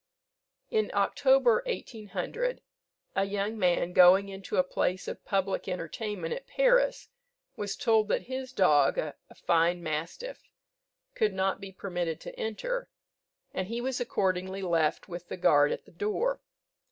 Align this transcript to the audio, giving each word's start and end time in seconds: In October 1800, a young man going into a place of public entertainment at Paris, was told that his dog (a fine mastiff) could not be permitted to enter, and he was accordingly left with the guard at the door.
In 0.71 0.89
October 0.95 1.61
1800, 1.67 2.63
a 3.15 3.23
young 3.25 3.55
man 3.59 3.93
going 3.93 4.29
into 4.29 4.57
a 4.57 4.63
place 4.63 5.07
of 5.07 5.23
public 5.25 5.67
entertainment 5.67 6.33
at 6.33 6.47
Paris, 6.47 7.09
was 7.55 7.75
told 7.75 8.07
that 8.07 8.23
his 8.23 8.51
dog 8.51 8.97
(a 8.97 9.13
fine 9.35 9.83
mastiff) 9.83 10.49
could 11.13 11.35
not 11.35 11.61
be 11.61 11.71
permitted 11.71 12.19
to 12.21 12.39
enter, 12.39 12.89
and 13.53 13.67
he 13.67 13.79
was 13.79 14.01
accordingly 14.01 14.63
left 14.63 15.07
with 15.07 15.27
the 15.27 15.37
guard 15.37 15.71
at 15.71 15.85
the 15.85 15.91
door. 15.91 16.41